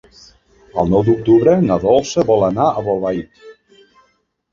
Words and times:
El 0.83 0.87
nou 0.93 1.03
d'octubre 1.09 1.53
na 1.65 1.77
Dolça 1.83 2.23
vol 2.31 2.45
anar 2.47 2.65
a 2.71 2.81
Bolbait. 2.87 3.45